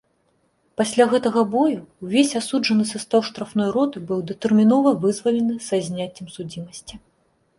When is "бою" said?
1.55-1.81